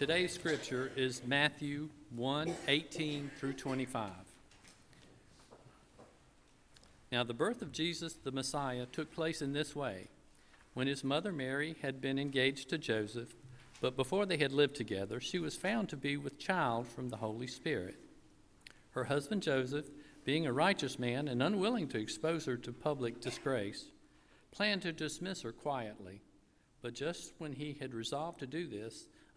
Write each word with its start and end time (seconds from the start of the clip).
Today's 0.00 0.32
scripture 0.32 0.90
is 0.96 1.20
Matthew 1.26 1.90
1 2.16 2.54
18 2.68 3.30
through 3.38 3.52
25. 3.52 4.10
Now, 7.12 7.22
the 7.22 7.34
birth 7.34 7.60
of 7.60 7.70
Jesus 7.70 8.14
the 8.14 8.32
Messiah 8.32 8.86
took 8.86 9.12
place 9.12 9.42
in 9.42 9.52
this 9.52 9.76
way. 9.76 10.08
When 10.72 10.86
his 10.86 11.04
mother 11.04 11.32
Mary 11.32 11.76
had 11.82 12.00
been 12.00 12.18
engaged 12.18 12.70
to 12.70 12.78
Joseph, 12.78 13.34
but 13.82 13.94
before 13.94 14.24
they 14.24 14.38
had 14.38 14.52
lived 14.52 14.74
together, 14.74 15.20
she 15.20 15.38
was 15.38 15.54
found 15.54 15.90
to 15.90 15.98
be 15.98 16.16
with 16.16 16.38
child 16.38 16.88
from 16.88 17.10
the 17.10 17.18
Holy 17.18 17.46
Spirit. 17.46 17.96
Her 18.92 19.04
husband 19.04 19.42
Joseph, 19.42 19.90
being 20.24 20.46
a 20.46 20.52
righteous 20.54 20.98
man 20.98 21.28
and 21.28 21.42
unwilling 21.42 21.88
to 21.88 22.00
expose 22.00 22.46
her 22.46 22.56
to 22.56 22.72
public 22.72 23.20
disgrace, 23.20 23.84
planned 24.50 24.80
to 24.80 24.92
dismiss 24.92 25.42
her 25.42 25.52
quietly. 25.52 26.22
But 26.80 26.94
just 26.94 27.34
when 27.36 27.52
he 27.52 27.76
had 27.78 27.92
resolved 27.92 28.38
to 28.38 28.46
do 28.46 28.66
this, 28.66 29.04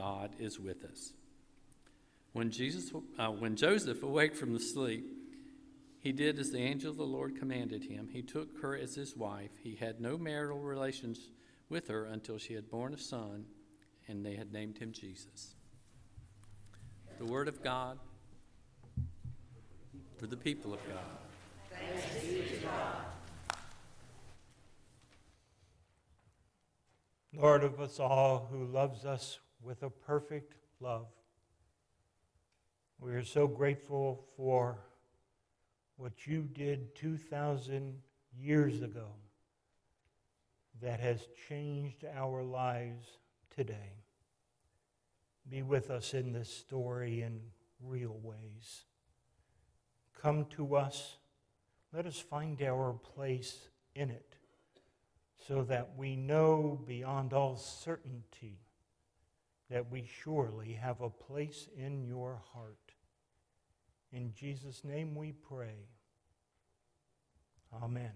God 0.00 0.30
is 0.38 0.58
with 0.58 0.82
us. 0.82 1.12
When, 2.32 2.50
Jesus, 2.50 2.90
uh, 3.18 3.26
when 3.28 3.54
Joseph 3.54 4.02
awoke 4.02 4.34
from 4.34 4.54
the 4.54 4.60
sleep, 4.60 5.04
he 5.98 6.10
did 6.10 6.38
as 6.38 6.50
the 6.50 6.62
angel 6.62 6.90
of 6.90 6.96
the 6.96 7.02
Lord 7.02 7.38
commanded 7.38 7.84
him. 7.84 8.08
He 8.10 8.22
took 8.22 8.62
her 8.62 8.74
as 8.74 8.94
his 8.94 9.14
wife. 9.14 9.50
He 9.62 9.74
had 9.74 10.00
no 10.00 10.16
marital 10.16 10.58
relations 10.58 11.28
with 11.68 11.88
her 11.88 12.06
until 12.06 12.38
she 12.38 12.54
had 12.54 12.70
borne 12.70 12.94
a 12.94 12.98
son, 12.98 13.44
and 14.08 14.24
they 14.24 14.36
had 14.36 14.54
named 14.54 14.78
him 14.78 14.90
Jesus. 14.92 15.54
The 17.18 17.26
word 17.26 17.48
of 17.48 17.62
God 17.62 17.98
for 20.16 20.26
the 20.26 20.36
people 20.38 20.72
of 20.72 20.80
God. 20.88 20.96
Thanks 21.70 22.24
be 22.24 22.56
to 22.56 22.64
God. 22.64 22.96
Lord 27.34 27.64
of 27.64 27.78
us 27.80 28.00
all, 28.00 28.48
who 28.50 28.64
loves 28.64 29.04
us 29.04 29.38
with 29.62 29.82
a 29.82 29.90
perfect 29.90 30.54
love, 30.80 31.06
we 32.98 33.12
are 33.12 33.24
so 33.24 33.46
grateful 33.46 34.26
for 34.36 34.78
what 35.96 36.26
you 36.26 36.42
did 36.52 36.94
2,000 36.96 37.94
years 38.38 38.82
ago 38.82 39.06
that 40.80 41.00
has 41.00 41.20
changed 41.48 42.04
our 42.14 42.42
lives 42.42 43.06
today. 43.54 43.94
Be 45.48 45.62
with 45.62 45.90
us 45.90 46.14
in 46.14 46.32
this 46.32 46.48
story 46.48 47.22
in 47.22 47.40
real 47.82 48.18
ways. 48.22 48.84
Come 50.20 50.46
to 50.56 50.76
us. 50.76 51.16
Let 51.92 52.06
us 52.06 52.18
find 52.18 52.62
our 52.62 52.92
place 52.92 53.58
in 53.94 54.10
it 54.10 54.36
so 55.48 55.62
that 55.64 55.96
we 55.96 56.16
know 56.16 56.80
beyond 56.86 57.32
all 57.32 57.56
certainty 57.56 58.58
that 59.70 59.90
we 59.90 60.08
surely 60.22 60.72
have 60.72 61.00
a 61.00 61.08
place 61.08 61.68
in 61.76 62.04
your 62.04 62.42
heart. 62.52 62.76
In 64.12 64.32
Jesus' 64.34 64.82
name 64.84 65.14
we 65.14 65.32
pray. 65.32 65.86
Amen. 67.82 68.10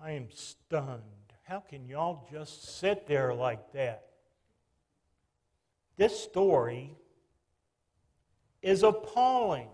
I 0.00 0.12
am 0.12 0.28
stunned. 0.32 1.02
How 1.44 1.60
can 1.60 1.86
y'all 1.86 2.28
just 2.30 2.78
sit 2.78 3.06
there 3.06 3.32
like 3.32 3.72
that? 3.72 4.08
This 5.96 6.18
story 6.18 6.96
is 8.60 8.82
appalling. 8.82 9.68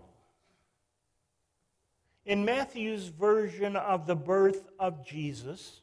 In 2.25 2.45
Matthew's 2.45 3.07
version 3.07 3.75
of 3.75 4.07
the 4.07 4.15
birth 4.15 4.67
of 4.79 5.05
Jesus, 5.05 5.81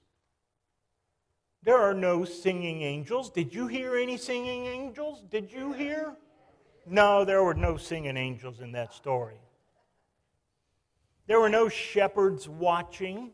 there 1.64 1.78
are 1.78 1.94
no 1.94 2.24
singing 2.24 2.82
angels. 2.82 3.30
Did 3.30 3.54
you 3.54 3.68
hear 3.68 3.96
any 3.96 4.16
singing 4.16 4.66
angels? 4.66 5.22
Did 5.30 5.52
you 5.52 5.72
hear? 5.72 6.16
No, 6.86 7.24
there 7.24 7.44
were 7.44 7.54
no 7.54 7.76
singing 7.76 8.16
angels 8.16 8.60
in 8.60 8.72
that 8.72 8.92
story. 8.92 9.40
There 11.28 11.38
were 11.38 11.48
no 11.48 11.68
shepherds 11.68 12.48
watching, 12.48 13.30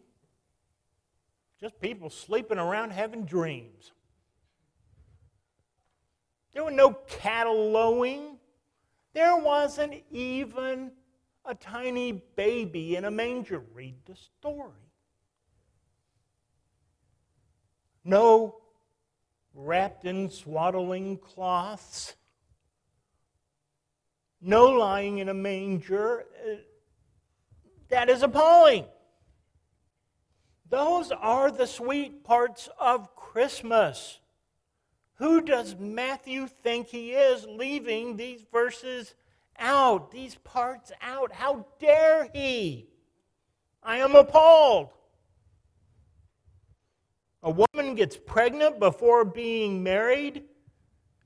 just 1.58 1.80
people 1.80 2.10
sleeping 2.10 2.58
around 2.58 2.90
having 2.90 3.24
dreams. 3.24 3.92
There 6.52 6.64
were 6.64 6.70
no 6.70 6.92
cattle 6.92 7.70
lowing. 7.70 8.36
There 9.14 9.36
wasn't 9.38 9.94
even 10.10 10.92
a 11.46 11.54
tiny 11.54 12.12
baby 12.36 12.96
in 12.96 13.06
a 13.06 13.10
manger. 13.10 13.62
Read 13.72 13.96
the 14.04 14.16
story. 14.16 14.87
No 18.08 18.56
wrapped 19.52 20.06
in 20.06 20.30
swaddling 20.30 21.18
cloths. 21.18 22.16
No 24.40 24.70
lying 24.70 25.18
in 25.18 25.28
a 25.28 25.34
manger. 25.34 26.24
Uh, 26.42 26.54
that 27.90 28.08
is 28.08 28.22
appalling. 28.22 28.86
Those 30.70 31.12
are 31.12 31.50
the 31.50 31.66
sweet 31.66 32.24
parts 32.24 32.70
of 32.80 33.14
Christmas. 33.14 34.20
Who 35.16 35.42
does 35.42 35.76
Matthew 35.78 36.46
think 36.46 36.86
he 36.86 37.12
is 37.12 37.44
leaving 37.46 38.16
these 38.16 38.42
verses 38.50 39.14
out, 39.58 40.12
these 40.12 40.36
parts 40.36 40.92
out? 41.02 41.32
How 41.32 41.66
dare 41.78 42.30
he? 42.32 42.88
I 43.82 43.98
am 43.98 44.14
appalled. 44.14 44.88
A 47.42 47.50
woman 47.50 47.94
gets 47.94 48.16
pregnant 48.16 48.80
before 48.80 49.24
being 49.24 49.82
married. 49.82 50.44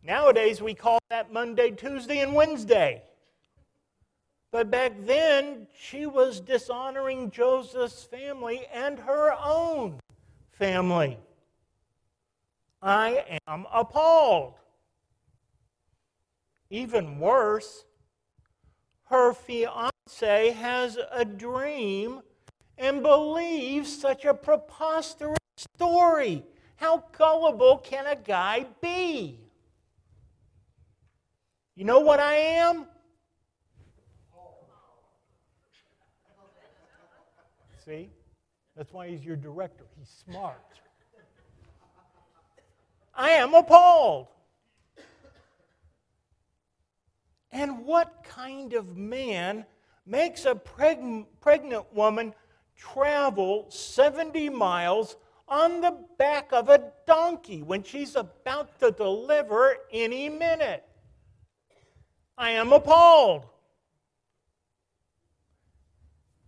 Nowadays, 0.03 0.61
we 0.61 0.75
call 0.75 0.99
that 1.09 1.33
Monday, 1.33 1.71
Tuesday, 1.71 2.19
and 2.19 2.35
Wednesday. 2.35 3.03
But 4.51 4.71
back 4.71 4.93
then, 5.07 5.67
she 5.75 6.05
was 6.05 6.41
dishonoring 6.41 7.31
Joseph's 7.31 8.05
family 8.05 8.67
and 8.73 8.99
her 8.99 9.33
own 9.43 9.99
family. 10.51 11.19
I 12.83 13.39
am 13.47 13.67
appalled. 13.73 14.55
Even 16.69 17.19
worse, 17.19 17.87
her 19.05 19.33
fiance 19.33 20.51
has 20.51 20.99
a 21.11 21.25
dream 21.25 22.23
and 22.77 23.03
believes 23.03 23.99
such 23.99 24.25
a 24.25 24.35
preposterous 24.35 25.39
story. 25.57 26.45
How 26.77 27.05
gullible 27.17 27.79
can 27.79 28.07
a 28.07 28.17
guy 28.17 28.67
be? 28.81 29.39
You 31.75 31.85
know 31.85 32.01
what 32.01 32.21
I 32.21 32.35
am? 32.35 32.87
See? 37.85 38.11
That's 38.77 38.93
why 38.93 39.09
he's 39.09 39.25
your 39.25 39.37
director. 39.37 39.85
He's 39.99 40.09
smart. 40.09 40.63
I 43.15 43.31
am 43.31 43.55
appalled. 43.55 44.29
And 47.51 47.85
what 47.85 48.25
kind 48.25 48.73
of 48.73 48.97
man 48.97 49.67
makes 50.07 50.47
a 50.47 50.55
preg- 50.55 51.27
pregnant 51.41 51.93
woman 51.93 52.35
travel 52.77 53.67
70 53.69 54.49
miles 54.49 55.17
on 55.53 55.83
the 55.83 55.95
back 56.19 56.51
of 56.51 56.71
a 56.71 56.83
donkey 57.07 57.63
when 57.63 57.83
she's 57.83 58.17
about 58.17 58.81
to 58.81 58.91
deliver 58.91 59.77
any 59.93 60.31
minute? 60.31 60.83
I 62.39 62.53
am 62.53 62.73
appalled. 62.73 63.45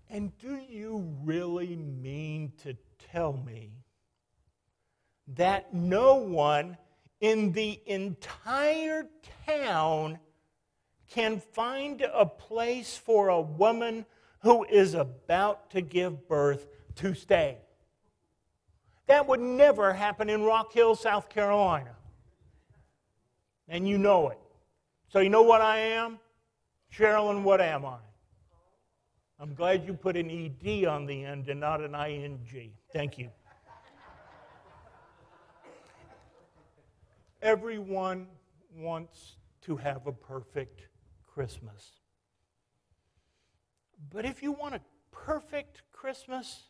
And 0.08 0.36
do 0.38 0.58
you 0.70 1.14
really 1.22 1.76
mean 1.76 2.52
to 2.62 2.74
tell 3.12 3.34
me 3.34 3.72
that 5.36 5.74
no 5.74 6.14
one 6.14 6.78
in 7.20 7.52
the 7.52 7.80
entire 7.84 9.06
town 9.46 10.18
can 11.10 11.42
find 11.52 12.00
a 12.00 12.24
place 12.24 12.96
for 12.96 13.28
a 13.28 13.40
woman 13.40 14.06
who 14.40 14.64
is 14.64 14.94
about 14.94 15.70
to 15.70 15.82
give 15.82 16.26
birth 16.26 16.66
to 16.96 17.14
stay. 17.14 17.63
That 19.06 19.28
would 19.28 19.40
never 19.40 19.92
happen 19.92 20.30
in 20.30 20.42
Rock 20.42 20.72
Hill, 20.72 20.94
South 20.94 21.28
Carolina. 21.28 21.94
And 23.68 23.88
you 23.88 23.98
know 23.98 24.28
it. 24.30 24.38
So 25.08 25.20
you 25.20 25.30
know 25.30 25.42
what 25.42 25.60
I 25.60 25.78
am? 25.78 26.18
Sherilyn, 26.92 27.42
what 27.42 27.60
am 27.60 27.84
I? 27.84 27.98
I'm 29.40 29.54
glad 29.54 29.84
you 29.86 29.94
put 29.94 30.16
an 30.16 30.30
ED 30.30 30.86
on 30.86 31.06
the 31.06 31.24
end 31.24 31.48
and 31.48 31.60
not 31.60 31.82
an 31.82 31.94
ING. 31.94 32.72
Thank 32.92 33.18
you. 33.18 33.30
Everyone 37.42 38.26
wants 38.74 39.36
to 39.62 39.76
have 39.76 40.06
a 40.06 40.12
perfect 40.12 40.88
Christmas. 41.26 41.90
But 44.10 44.24
if 44.24 44.42
you 44.42 44.52
want 44.52 44.76
a 44.76 44.80
perfect 45.10 45.82
Christmas, 45.92 46.62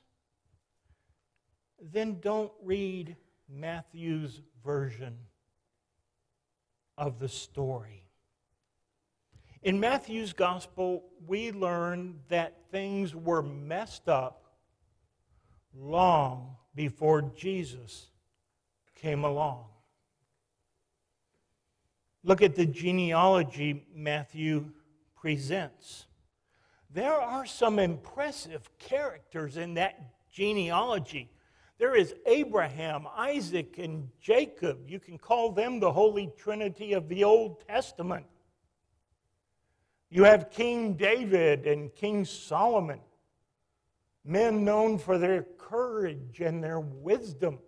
then 1.92 2.18
don't 2.20 2.52
read 2.62 3.16
Matthew's 3.48 4.40
version 4.64 5.16
of 6.96 7.18
the 7.18 7.28
story. 7.28 8.04
In 9.62 9.80
Matthew's 9.80 10.32
gospel, 10.32 11.04
we 11.26 11.50
learn 11.52 12.20
that 12.28 12.70
things 12.70 13.14
were 13.14 13.42
messed 13.42 14.08
up 14.08 14.44
long 15.74 16.56
before 16.74 17.22
Jesus 17.34 18.08
came 18.94 19.24
along. 19.24 19.64
Look 22.22 22.42
at 22.42 22.54
the 22.54 22.66
genealogy 22.66 23.86
Matthew 23.94 24.70
presents. 25.14 26.06
There 26.90 27.20
are 27.20 27.44
some 27.44 27.78
impressive 27.78 28.70
characters 28.78 29.56
in 29.56 29.74
that 29.74 29.98
genealogy. 30.30 31.30
There 31.78 31.96
is 31.96 32.14
Abraham, 32.26 33.06
Isaac, 33.16 33.78
and 33.78 34.08
Jacob. 34.20 34.88
You 34.88 35.00
can 35.00 35.18
call 35.18 35.52
them 35.52 35.80
the 35.80 35.92
Holy 35.92 36.30
Trinity 36.36 36.92
of 36.92 37.08
the 37.08 37.24
Old 37.24 37.66
Testament. 37.66 38.26
You 40.08 40.22
have 40.24 40.50
King 40.50 40.94
David 40.94 41.66
and 41.66 41.92
King 41.92 42.24
Solomon, 42.24 43.00
men 44.24 44.64
known 44.64 44.98
for 44.98 45.18
their 45.18 45.42
courage 45.58 46.40
and 46.40 46.62
their 46.62 46.78
wisdom, 46.78 47.58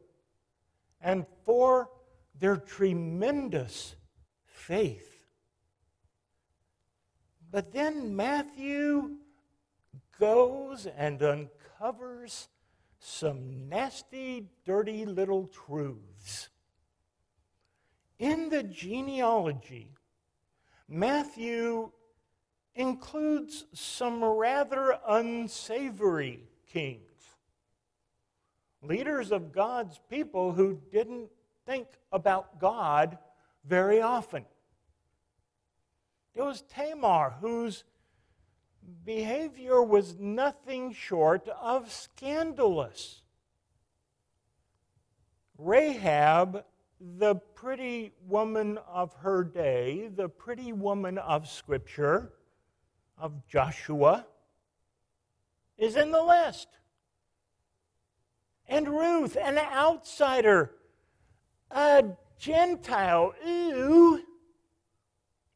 and 1.01 1.27
for 1.45 1.91
their 2.39 2.57
tremendous 2.57 3.97
faith. 4.45 5.25
But 7.51 7.73
then 7.73 8.15
Matthew 8.15 9.17
goes 10.21 10.87
and 10.87 11.21
uncovers 11.23 12.49
some 12.99 13.69
nasty, 13.69 14.47
dirty 14.65 15.05
little 15.05 15.47
truths. 15.47 16.49
In 18.19 18.49
the 18.49 18.63
genealogy, 18.63 19.91
Matthew 20.89 21.91
includes 22.75 23.67
some 23.73 24.23
rather 24.23 24.99
unsavory 25.07 26.45
kings, 26.73 27.01
leaders 28.83 29.33
of 29.33 29.53
God's 29.53 30.01
people 30.09 30.53
who 30.53 30.81
didn't 30.91 31.31
think 31.67 31.89
about 32.13 32.61
God 32.61 33.19
very 33.65 34.01
often. 34.01 34.45
It 36.35 36.43
was 36.43 36.63
Tamar 36.63 37.35
whose 37.41 37.85
behavior 39.05 39.83
was 39.83 40.19
nothing 40.19 40.93
short 40.93 41.49
of 41.61 41.91
scandalous. 41.91 43.23
Rahab, 45.59 46.65
the 47.01 47.35
pretty 47.35 48.13
woman 48.27 48.79
of 48.89 49.13
her 49.15 49.45
day, 49.45 50.09
the 50.15 50.29
pretty 50.29 50.73
woman 50.73 51.19
of 51.19 51.49
Scripture, 51.49 52.33
of 53.19 53.47
Joshua, 53.49 54.27
is 55.79 55.97
in 55.97 56.11
the 56.11 56.23
list. 56.23 56.69
And 58.69 58.89
Ruth, 58.89 59.37
an 59.37 59.59
outsider, 59.59 60.73
a 61.71 62.05
Gentile, 62.39 63.35
ooh, 63.47 64.21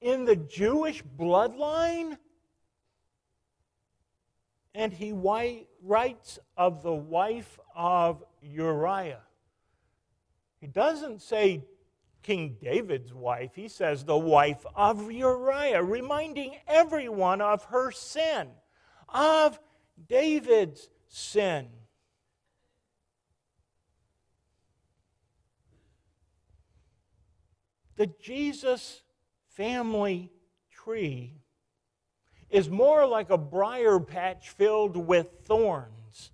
in 0.00 0.24
the 0.24 0.36
Jewish 0.36 1.02
bloodline? 1.18 2.16
And 4.80 4.94
he 4.94 5.12
writes 5.12 6.38
of 6.56 6.82
the 6.82 6.94
wife 6.94 7.58
of 7.76 8.24
Uriah. 8.40 9.20
He 10.58 10.68
doesn't 10.68 11.20
say 11.20 11.66
King 12.22 12.56
David's 12.62 13.12
wife, 13.12 13.50
he 13.54 13.68
says 13.68 14.04
the 14.04 14.16
wife 14.16 14.64
of 14.74 15.12
Uriah, 15.12 15.82
reminding 15.82 16.56
everyone 16.66 17.42
of 17.42 17.64
her 17.64 17.90
sin, 17.90 18.48
of 19.06 19.60
David's 20.08 20.88
sin. 21.08 21.68
The 27.96 28.06
Jesus 28.18 29.02
family 29.50 30.32
tree 30.70 31.39
is 32.50 32.68
more 32.68 33.06
like 33.06 33.30
a 33.30 33.38
briar 33.38 34.00
patch 34.00 34.50
filled 34.50 34.96
with 34.96 35.28
thorns. 35.44 36.32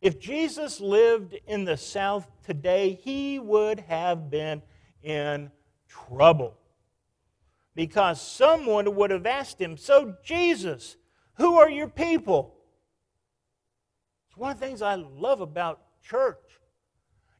If 0.00 0.18
Jesus 0.18 0.80
lived 0.80 1.36
in 1.46 1.64
the 1.64 1.76
South 1.76 2.26
today, 2.44 2.98
he 3.02 3.38
would 3.38 3.80
have 3.80 4.30
been 4.30 4.62
in 5.02 5.50
trouble. 5.88 6.56
Because 7.74 8.20
someone 8.20 8.96
would 8.96 9.10
have 9.12 9.26
asked 9.26 9.60
him, 9.60 9.76
So, 9.76 10.16
Jesus, 10.24 10.96
who 11.34 11.56
are 11.56 11.70
your 11.70 11.88
people? 11.88 12.54
It's 14.28 14.36
one 14.36 14.50
of 14.50 14.60
the 14.60 14.66
things 14.66 14.82
I 14.82 14.96
love 14.96 15.40
about 15.40 15.80
church. 16.02 16.58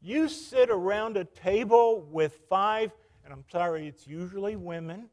You 0.00 0.29
sit 0.29 0.71
around 0.71 1.17
a 1.17 1.25
table 1.25 2.06
with 2.11 2.41
five, 2.49 2.93
and 3.25 3.33
I'm 3.33 3.45
sorry, 3.50 3.88
it's 3.88 4.06
usually 4.06 4.56
women 4.56 5.09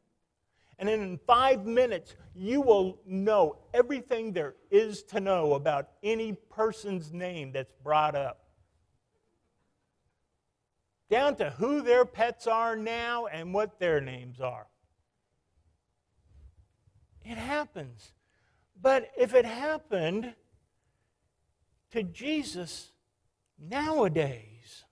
and 0.80 0.88
in 0.88 1.20
five 1.26 1.66
minutes, 1.66 2.16
you 2.34 2.62
will 2.62 2.98
know 3.06 3.58
everything 3.74 4.32
there 4.32 4.54
is 4.70 5.02
to 5.04 5.20
know 5.20 5.52
about 5.52 5.90
any 6.02 6.32
person's 6.32 7.12
name 7.12 7.52
that's 7.52 7.74
brought 7.84 8.16
up. 8.16 8.46
Down 11.10 11.36
to 11.36 11.50
who 11.50 11.82
their 11.82 12.06
pets 12.06 12.46
are 12.46 12.76
now 12.76 13.26
and 13.26 13.52
what 13.52 13.78
their 13.78 14.00
names 14.00 14.40
are. 14.40 14.66
It 17.26 17.36
happens. 17.36 18.12
But 18.80 19.10
if 19.18 19.34
it 19.34 19.44
happened 19.44 20.34
to 21.90 22.02
Jesus 22.02 22.90
nowadays, 23.58 24.84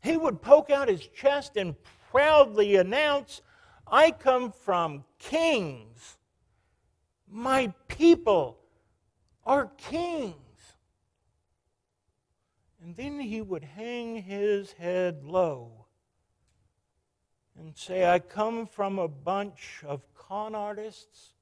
he 0.00 0.16
would 0.16 0.40
poke 0.40 0.70
out 0.70 0.86
his 0.86 1.04
chest 1.08 1.56
and 1.56 1.74
proudly 2.12 2.76
announce, 2.76 3.42
I 3.86 4.10
come 4.10 4.52
from 4.52 5.04
kings. 5.18 6.18
My 7.28 7.72
people 7.88 8.58
are 9.44 9.70
kings. 9.76 10.34
And 12.82 12.96
then 12.96 13.20
he 13.20 13.40
would 13.40 13.64
hang 13.64 14.22
his 14.22 14.72
head 14.72 15.24
low 15.24 15.86
and 17.58 17.76
say, 17.76 18.10
I 18.10 18.18
come 18.18 18.66
from 18.66 18.98
a 18.98 19.08
bunch 19.08 19.82
of 19.86 20.02
con 20.14 20.54
artists 20.54 21.34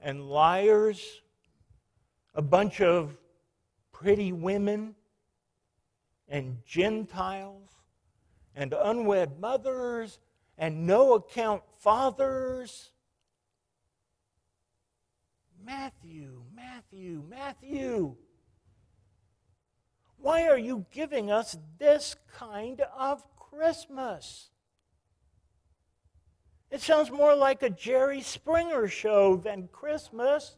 and 0.00 0.28
liars, 0.28 1.22
a 2.34 2.42
bunch 2.42 2.80
of 2.80 3.16
pretty 3.92 4.32
women 4.32 4.94
and 6.28 6.58
Gentiles 6.66 7.70
and 8.54 8.74
unwed 8.74 9.40
mothers 9.40 10.18
and 10.58 10.86
no 10.86 11.14
account 11.14 11.62
fathers. 11.78 12.90
Matthew, 15.64 16.42
Matthew, 16.54 17.22
Matthew. 17.28 18.16
Why 20.16 20.48
are 20.48 20.58
you 20.58 20.84
giving 20.90 21.30
us 21.30 21.56
this 21.78 22.16
kind 22.36 22.82
of 22.96 23.22
Christmas? 23.36 24.50
It 26.70 26.80
sounds 26.80 27.10
more 27.10 27.34
like 27.36 27.62
a 27.62 27.70
Jerry 27.70 28.20
Springer 28.20 28.88
show 28.88 29.36
than 29.36 29.68
Christmas. 29.68 30.56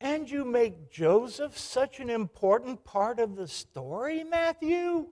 And 0.00 0.30
you 0.30 0.44
make 0.44 0.90
Joseph 0.90 1.56
such 1.56 2.00
an 2.00 2.10
important 2.10 2.84
part 2.84 3.18
of 3.18 3.36
the 3.36 3.48
story, 3.48 4.24
Matthew? 4.24 5.06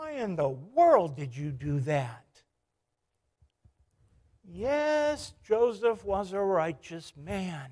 Why 0.00 0.12
in 0.12 0.34
the 0.34 0.48
world 0.48 1.14
did 1.14 1.36
you 1.36 1.50
do 1.50 1.78
that? 1.80 2.24
Yes, 4.42 5.34
Joseph 5.46 6.06
was 6.06 6.32
a 6.32 6.40
righteous 6.40 7.12
man. 7.22 7.68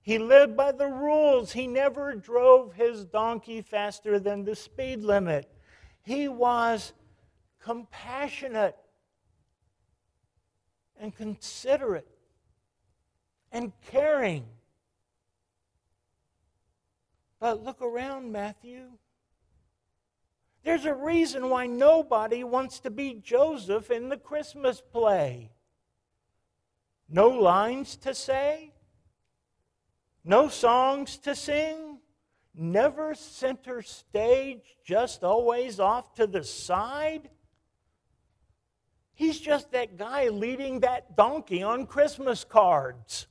He 0.00 0.16
lived 0.18 0.56
by 0.56 0.72
the 0.72 0.86
rules. 0.86 1.52
He 1.52 1.66
never 1.66 2.14
drove 2.14 2.72
his 2.72 3.04
donkey 3.04 3.60
faster 3.60 4.18
than 4.18 4.44
the 4.44 4.56
speed 4.56 5.02
limit. 5.02 5.52
He 6.00 6.26
was 6.26 6.94
compassionate 7.60 8.76
and 10.98 11.14
considerate 11.14 12.08
and 13.52 13.72
caring. 13.90 14.46
But 17.38 17.62
look 17.62 17.82
around, 17.82 18.32
Matthew. 18.32 18.86
There's 20.64 20.84
a 20.84 20.94
reason 20.94 21.48
why 21.50 21.66
nobody 21.66 22.44
wants 22.44 22.80
to 22.80 22.90
be 22.90 23.14
Joseph 23.14 23.90
in 23.90 24.08
the 24.08 24.16
Christmas 24.16 24.80
play. 24.80 25.52
No 27.08 27.28
lines 27.28 27.96
to 27.98 28.14
say, 28.14 28.74
no 30.24 30.48
songs 30.48 31.16
to 31.18 31.34
sing, 31.34 32.00
never 32.54 33.14
center 33.14 33.80
stage, 33.80 34.76
just 34.84 35.24
always 35.24 35.80
off 35.80 36.14
to 36.16 36.26
the 36.26 36.44
side. 36.44 37.30
He's 39.14 39.40
just 39.40 39.72
that 39.72 39.96
guy 39.96 40.28
leading 40.28 40.80
that 40.80 41.16
donkey 41.16 41.62
on 41.62 41.86
Christmas 41.86 42.44
cards. 42.44 43.26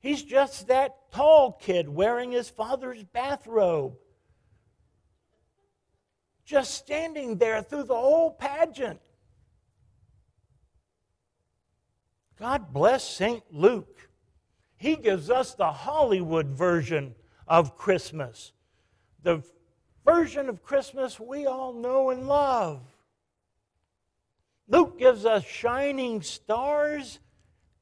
He's 0.00 0.22
just 0.22 0.66
that 0.66 1.12
tall 1.12 1.52
kid 1.52 1.88
wearing 1.88 2.32
his 2.32 2.48
father's 2.48 3.04
bathrobe. 3.04 3.94
Just 6.52 6.74
standing 6.74 7.38
there 7.38 7.62
through 7.62 7.84
the 7.84 7.94
whole 7.94 8.30
pageant. 8.30 9.00
God 12.38 12.74
bless 12.74 13.08
St. 13.08 13.42
Luke. 13.50 14.10
He 14.76 14.96
gives 14.96 15.30
us 15.30 15.54
the 15.54 15.72
Hollywood 15.72 16.48
version 16.48 17.14
of 17.48 17.78
Christmas, 17.78 18.52
the 19.22 19.42
version 20.04 20.50
of 20.50 20.62
Christmas 20.62 21.18
we 21.18 21.46
all 21.46 21.72
know 21.72 22.10
and 22.10 22.28
love. 22.28 22.82
Luke 24.68 24.98
gives 24.98 25.24
us 25.24 25.46
shining 25.46 26.20
stars 26.20 27.18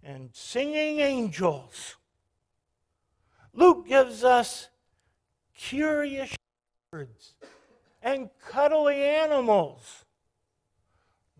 and 0.05 0.31
singing 0.33 1.01
angels. 1.01 1.97
Luke 3.53 3.89
gives 3.89 4.23
us 4.23 4.69
curious 5.57 6.33
shepherds 6.93 7.35
and 8.03 8.31
cuddly 8.47 9.03
animals. 9.03 10.05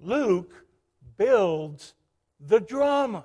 Luke 0.01 0.65
builds 1.17 1.95
the 2.39 2.61
drama. 2.61 3.25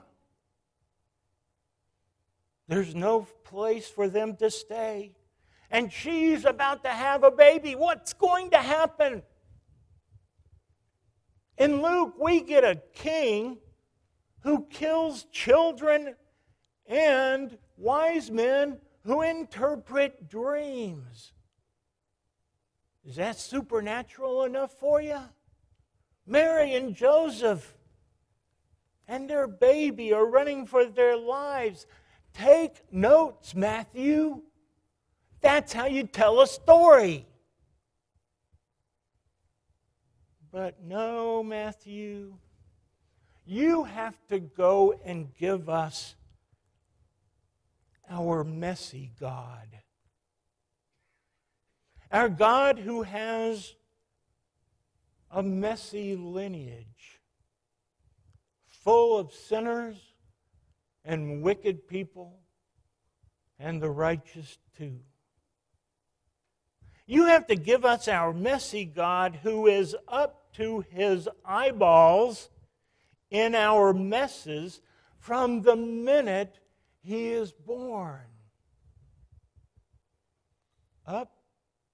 There's 2.67 2.95
no 2.95 3.27
place 3.43 3.87
for 3.87 4.09
them 4.09 4.35
to 4.37 4.49
stay. 4.49 5.15
And 5.69 5.91
she's 5.91 6.45
about 6.45 6.83
to 6.83 6.89
have 6.89 7.23
a 7.23 7.31
baby. 7.31 7.75
What's 7.75 8.13
going 8.13 8.51
to 8.51 8.57
happen? 8.57 9.23
In 11.57 11.81
Luke, 11.81 12.15
we 12.19 12.41
get 12.41 12.63
a 12.63 12.81
king 12.93 13.57
who 14.41 14.65
kills 14.69 15.25
children 15.31 16.15
and 16.87 17.57
wise 17.77 18.29
men 18.29 18.79
who 19.03 19.21
interpret 19.21 20.29
dreams. 20.29 21.33
Is 23.05 23.17
that 23.17 23.37
supernatural 23.37 24.43
enough 24.43 24.73
for 24.79 25.01
you? 25.01 25.19
Mary 26.25 26.73
and 26.73 26.95
Joseph 26.95 27.75
and 29.07 29.29
their 29.29 29.47
baby 29.47 30.11
are 30.11 30.25
running 30.25 30.65
for 30.65 30.85
their 30.85 31.15
lives. 31.15 31.85
Take 32.33 32.91
notes, 32.91 33.53
Matthew. 33.53 34.41
That's 35.41 35.71
how 35.71 35.85
you 35.85 36.07
tell 36.07 36.41
a 36.41 36.47
story. 36.47 37.27
But 40.51 40.81
no, 40.81 41.43
Matthew, 41.43 42.37
you 43.45 43.83
have 43.83 44.15
to 44.29 44.39
go 44.39 44.95
and 45.05 45.35
give 45.35 45.69
us 45.69 46.15
our 48.09 48.43
messy 48.43 49.11
God. 49.19 49.67
Our 52.15 52.29
God 52.29 52.79
who 52.79 53.01
has 53.01 53.75
a 55.29 55.43
messy 55.43 56.15
lineage, 56.15 57.19
full 58.67 59.19
of 59.19 59.33
sinners 59.33 59.97
and 61.03 61.41
wicked 61.41 61.89
people, 61.89 62.39
and 63.59 63.81
the 63.81 63.89
righteous 63.89 64.57
too. 64.77 65.01
You 67.05 67.25
have 67.25 67.47
to 67.47 67.55
give 67.57 67.83
us 67.83 68.07
our 68.07 68.31
messy 68.31 68.85
God 68.85 69.39
who 69.43 69.67
is 69.67 69.93
up 70.07 70.53
to 70.53 70.85
his 70.91 71.27
eyeballs 71.43 72.49
in 73.29 73.53
our 73.53 73.91
messes 73.93 74.79
from 75.19 75.63
the 75.63 75.75
minute 75.75 76.59
he 77.01 77.33
is 77.33 77.51
born. 77.51 78.21
Up 81.05 81.34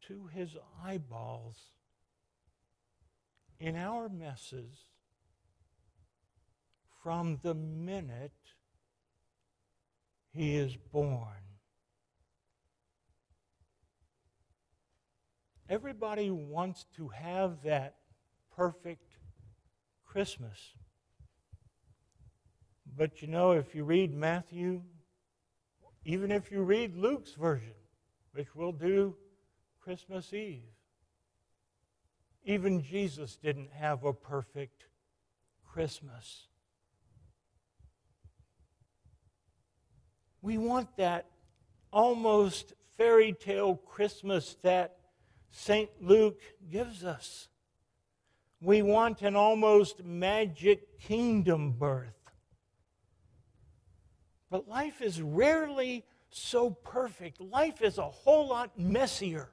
to 0.07 0.27
his 0.33 0.55
eyeballs 0.83 1.57
in 3.59 3.75
our 3.75 4.09
messes 4.09 4.85
from 7.03 7.39
the 7.43 7.53
minute 7.53 8.31
he 10.33 10.55
is 10.55 10.75
born. 10.91 11.27
Everybody 15.69 16.29
wants 16.29 16.85
to 16.97 17.07
have 17.09 17.63
that 17.63 17.95
perfect 18.55 19.07
Christmas. 20.05 20.73
But 22.97 23.21
you 23.21 23.27
know, 23.27 23.51
if 23.51 23.73
you 23.73 23.85
read 23.85 24.13
Matthew, 24.13 24.81
even 26.03 26.31
if 26.31 26.51
you 26.51 26.61
read 26.63 26.97
Luke's 26.97 27.33
version, 27.33 27.73
which 28.33 28.53
we'll 28.55 28.73
do 28.73 29.15
Christmas 29.81 30.31
Eve, 30.33 30.61
even 32.43 32.83
Jesus 32.83 33.35
didn't 33.35 33.71
have 33.71 34.03
a 34.03 34.13
perfect 34.13 34.85
Christmas. 35.63 36.47
We 40.41 40.57
want 40.57 40.95
that 40.97 41.25
almost 41.91 42.73
fairy 42.97 43.33
tale 43.33 43.75
Christmas 43.75 44.55
that 44.61 44.97
St. 45.51 45.89
Luke 45.99 46.41
gives 46.71 47.03
us. 47.03 47.47
We 48.61 48.81
want 48.81 49.21
an 49.21 49.35
almost 49.35 50.03
magic 50.03 50.99
kingdom 50.99 51.71
birth. 51.71 52.13
But 54.49 54.67
life 54.67 55.01
is 55.01 55.21
rarely 55.21 56.05
so 56.29 56.69
perfect. 56.69 57.41
Life 57.41 57.81
is 57.81 57.97
a 57.97 58.03
whole 58.03 58.47
lot 58.49 58.77
messier. 58.77 59.49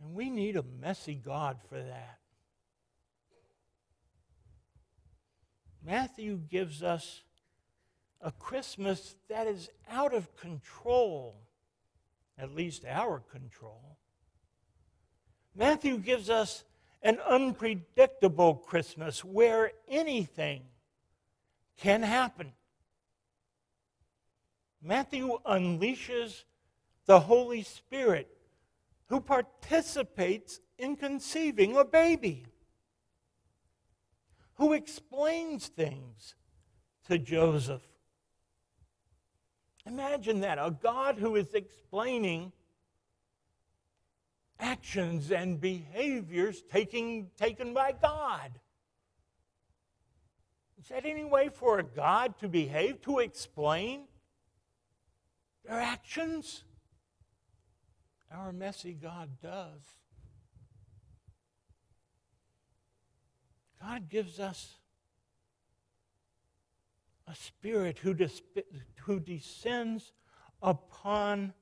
And 0.00 0.14
we 0.14 0.30
need 0.30 0.56
a 0.56 0.64
messy 0.80 1.14
God 1.14 1.58
for 1.68 1.76
that. 1.76 2.18
Matthew 5.84 6.36
gives 6.36 6.82
us 6.82 7.22
a 8.20 8.32
Christmas 8.32 9.16
that 9.28 9.46
is 9.46 9.70
out 9.90 10.14
of 10.14 10.36
control, 10.36 11.36
at 12.38 12.54
least 12.54 12.84
our 12.84 13.20
control. 13.20 13.98
Matthew 15.54 15.98
gives 15.98 16.28
us 16.28 16.64
an 17.02 17.18
unpredictable 17.26 18.54
Christmas 18.54 19.24
where 19.24 19.72
anything 19.88 20.62
can 21.78 22.02
happen. 22.02 22.52
Matthew 24.82 25.38
unleashes 25.46 26.44
the 27.06 27.20
Holy 27.20 27.62
Spirit 27.62 28.28
who 29.10 29.20
participates 29.20 30.60
in 30.78 30.94
conceiving 30.94 31.76
a 31.76 31.84
baby, 31.84 32.46
who 34.54 34.72
explains 34.72 35.66
things 35.66 36.36
to 37.08 37.18
Joseph. 37.18 37.82
Imagine 39.84 40.40
that 40.40 40.58
a 40.58 40.70
God 40.70 41.18
who 41.18 41.34
is 41.34 41.54
explaining 41.54 42.52
actions 44.60 45.32
and 45.32 45.60
behaviors 45.60 46.62
taking, 46.70 47.30
taken 47.36 47.74
by 47.74 47.92
God. 48.00 48.52
Is 50.78 50.88
that 50.88 51.04
any 51.04 51.24
way 51.24 51.48
for 51.48 51.80
a 51.80 51.82
God 51.82 52.38
to 52.38 52.48
behave, 52.48 53.02
to 53.02 53.18
explain 53.18 54.04
their 55.64 55.80
actions? 55.80 56.62
Our 58.32 58.52
messy 58.52 58.92
God 58.92 59.30
does. 59.42 59.80
God 63.82 64.08
gives 64.08 64.38
us 64.38 64.76
a 67.26 67.34
spirit 67.34 67.98
who, 67.98 68.14
dis- 68.14 68.42
who 69.04 69.20
descends 69.20 70.12
upon 70.62 71.54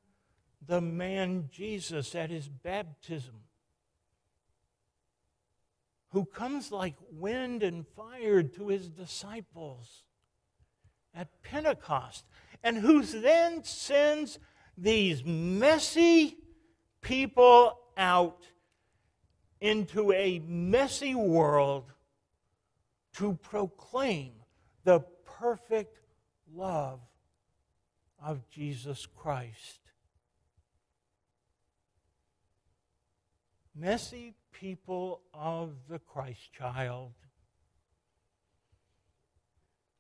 the 0.67 0.81
man 0.81 1.49
Jesus 1.51 2.15
at 2.15 2.31
his 2.31 2.49
baptism, 2.49 3.43
who 6.11 6.25
comes 6.25 6.73
like 6.73 6.97
wind 7.11 7.63
and 7.63 7.87
fire 7.87 8.43
to 8.43 8.69
his 8.69 8.89
disciples 8.89 10.05
at 11.15 11.43
Pentecost, 11.43 12.25
and 12.63 12.79
who 12.79 13.03
then 13.03 13.63
sends 13.63 14.39
these 14.77 15.25
messy 15.25 16.37
people 17.01 17.79
out 17.97 18.47
into 19.61 20.13
a 20.13 20.39
messy 20.41 21.15
world 21.15 21.93
to 23.15 23.35
proclaim 23.43 24.33
the 24.85 25.01
perfect 25.25 25.99
love 26.55 27.01
of 28.23 28.49
Jesus 28.51 29.07
Christ. 29.07 29.81
Messy 33.75 34.35
people 34.53 35.21
of 35.33 35.75
the 35.89 35.99
Christ 36.01 36.53
child. 36.53 37.13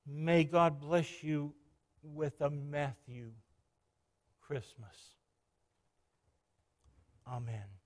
May 0.06 0.44
God 0.44 0.80
bless 0.80 1.22
you 1.22 1.52
with 2.02 2.40
a 2.40 2.50
Matthew 2.50 3.30
Christmas. 4.40 5.17
Amen. 7.28 7.77